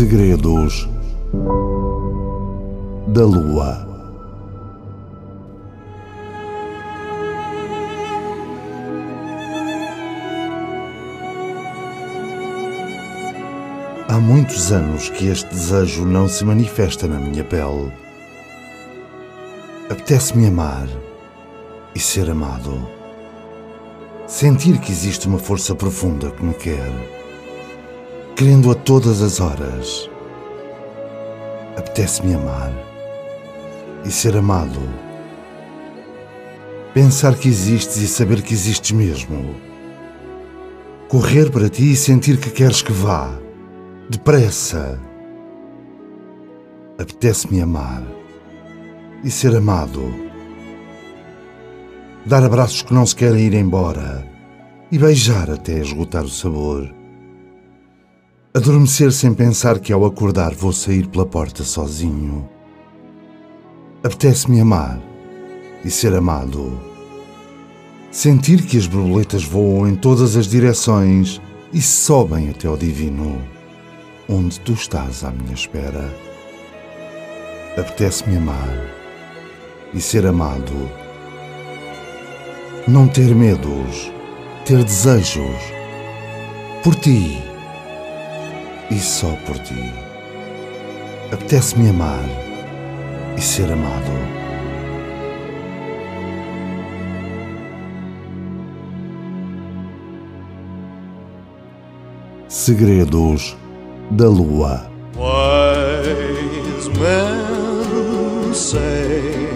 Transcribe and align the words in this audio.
Segredos 0.00 0.88
da 3.08 3.22
Lua. 3.22 3.86
Há 14.08 14.18
muitos 14.18 14.72
anos 14.72 15.10
que 15.10 15.26
este 15.26 15.50
desejo 15.50 16.06
não 16.06 16.26
se 16.26 16.46
manifesta 16.46 17.06
na 17.06 17.20
minha 17.20 17.44
pele. 17.44 17.92
Apetece-me 19.90 20.46
amar 20.46 20.88
e 21.94 22.00
ser 22.00 22.30
amado. 22.30 22.88
Sentir 24.26 24.78
que 24.78 24.92
existe 24.92 25.28
uma 25.28 25.38
força 25.38 25.74
profunda 25.74 26.30
que 26.30 26.42
me 26.42 26.54
quer 26.54 27.19
querendo 28.40 28.70
a 28.70 28.74
todas 28.74 29.20
as 29.20 29.38
horas. 29.38 30.08
Apetece-me 31.76 32.32
amar 32.32 32.72
e 34.02 34.10
ser 34.10 34.34
amado. 34.34 34.80
Pensar 36.94 37.34
que 37.34 37.48
existes 37.48 37.98
e 37.98 38.08
saber 38.08 38.40
que 38.40 38.54
existes 38.54 38.92
mesmo. 38.92 39.54
Correr 41.06 41.50
para 41.50 41.68
ti 41.68 41.92
e 41.92 41.96
sentir 41.96 42.38
que 42.38 42.48
queres 42.48 42.80
que 42.80 42.92
vá. 42.92 43.30
Depressa. 44.08 44.98
Apetece-me 46.98 47.60
amar 47.60 48.02
e 49.22 49.30
ser 49.30 49.54
amado. 49.54 50.14
Dar 52.24 52.42
abraços 52.42 52.80
que 52.80 52.94
não 52.94 53.04
se 53.04 53.14
querem 53.14 53.42
ir 53.42 53.52
embora 53.52 54.26
e 54.90 54.96
beijar 54.96 55.50
até 55.50 55.74
esgotar 55.74 56.24
o 56.24 56.30
sabor 56.30 56.99
Adormecer 58.52 59.12
sem 59.12 59.32
pensar 59.32 59.78
que 59.78 59.92
ao 59.92 60.04
acordar 60.04 60.52
vou 60.52 60.72
sair 60.72 61.06
pela 61.06 61.24
porta 61.24 61.62
sozinho. 61.62 62.48
Apetece-me 64.02 64.60
amar 64.60 65.00
e 65.84 65.90
ser 65.90 66.12
amado. 66.12 66.76
Sentir 68.10 68.66
que 68.66 68.76
as 68.76 68.88
borboletas 68.88 69.44
voam 69.44 69.86
em 69.86 69.94
todas 69.94 70.36
as 70.36 70.48
direções 70.48 71.40
e 71.72 71.80
sobem 71.80 72.50
até 72.50 72.66
ao 72.66 72.76
divino, 72.76 73.40
onde 74.28 74.58
tu 74.58 74.72
estás 74.72 75.22
à 75.22 75.30
minha 75.30 75.54
espera. 75.54 76.12
Apetece-me 77.78 78.36
amar 78.36 78.84
e 79.94 80.00
ser 80.00 80.26
amado. 80.26 80.90
Não 82.88 83.06
ter 83.06 83.32
medos, 83.32 84.10
ter 84.64 84.82
desejos. 84.82 85.54
Por 86.82 86.96
ti 86.96 87.49
e 88.90 88.98
só 88.98 89.36
por 89.46 89.58
ti. 89.58 89.92
Apetece-me 91.32 91.88
amar 91.90 92.24
e 93.36 93.40
ser 93.40 93.70
amado. 93.72 94.40
Segredos 102.48 103.56
da 104.10 104.28
Lua. 104.28 104.90
Wise 105.16 106.90
men 106.98 108.54
say 108.54 109.48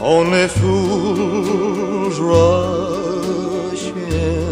only 0.00 0.48
fools 0.48 2.18
rush 2.20 3.88
in. 4.10 4.47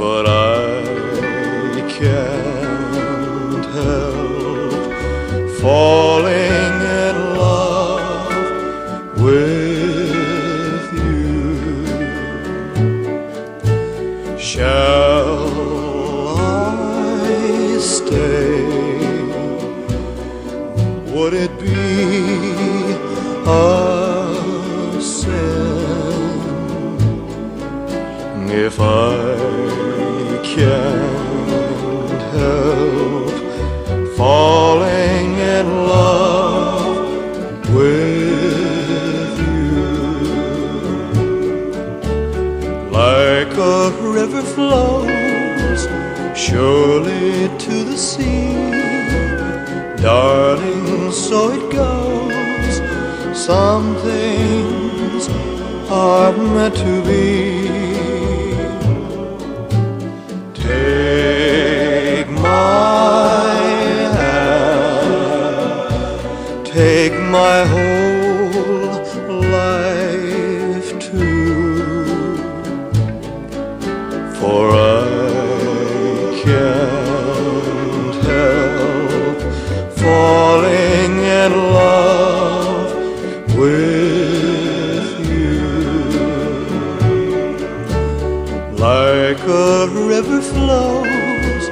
But 0.00 0.26
I 0.26 1.84
can't 1.98 3.66
help 3.66 4.72
falling 5.60 6.74
in 7.04 7.16
love 7.36 8.32
with 9.20 10.84
you. 11.04 11.58
Shall 14.38 15.38
I 16.38 17.78
stay? 17.78 18.64
Would 21.12 21.34
it 21.34 21.52
be 21.60 21.76
a 23.44 23.58
sin 25.02 25.60
if 28.48 28.80
I 28.80 29.89
can't 30.54 32.22
help 32.34 33.30
falling 34.16 35.28
in 35.38 35.66
love 35.86 36.96
with 37.72 39.38
you. 39.38 39.82
Like 42.90 43.52
a 43.56 43.90
river 44.18 44.42
flows 44.42 45.86
surely 46.36 47.48
to 47.58 47.84
the 47.84 47.96
sea, 47.96 48.52
darling, 50.02 51.12
so 51.12 51.52
it 51.52 51.64
goes. 51.72 52.74
Some 53.38 53.94
things 53.98 55.28
are 55.88 56.32
meant 56.32 56.74
to 56.74 57.02
be. 57.04 57.69
like 89.30 89.46
a 89.46 89.86
river 89.86 90.40
flows 90.42 91.64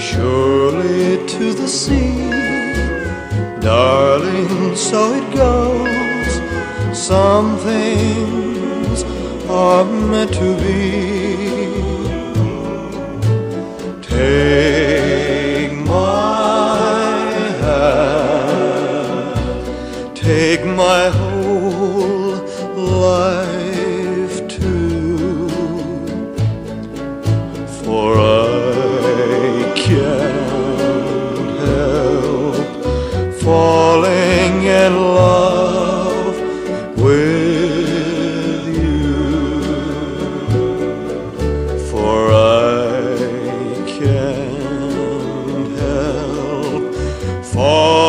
surely 0.00 1.18
to 1.26 1.52
the 1.52 1.68
sea. 1.68 2.30
Darling, 3.60 4.74
so 4.74 5.12
it 5.12 5.34
goes. 5.34 6.32
Some 6.96 7.58
things 7.58 9.04
are 9.50 9.84
meant 9.84 10.32
to 10.32 10.56
be. 10.62 10.80
Take 14.00 15.72
my 15.74 16.78
hand, 17.64 19.36
take 20.16 20.64
my 20.64 21.10
whole 21.10 22.36
life. 22.74 23.71
for 47.52 48.01